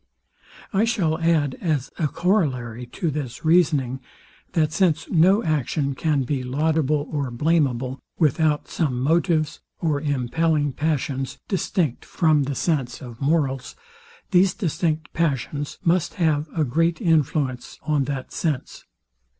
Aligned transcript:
I 0.73 0.83
shall 0.83 1.19
add, 1.19 1.55
as 1.61 1.91
a 1.99 2.07
corollary 2.07 2.87
to 2.87 3.11
this 3.11 3.45
reasoning, 3.45 3.99
that 4.53 4.71
since 4.71 5.07
no 5.11 5.43
action 5.43 5.93
can 5.93 6.23
be 6.23 6.41
laudable 6.41 7.07
or 7.11 7.29
blameable, 7.29 7.99
without 8.17 8.67
some 8.67 8.99
motives 8.99 9.59
or 9.79 10.01
impelling 10.01 10.73
passions, 10.73 11.37
distinct 11.47 12.03
from 12.03 12.45
the 12.45 12.55
sense 12.55 12.99
of 12.99 13.21
morals, 13.21 13.75
these 14.31 14.55
distinct 14.55 15.13
passions 15.13 15.77
must 15.83 16.15
have 16.15 16.49
a 16.55 16.63
great 16.63 16.99
influence 16.99 17.77
on 17.83 18.05
that 18.05 18.31
sense. 18.31 18.85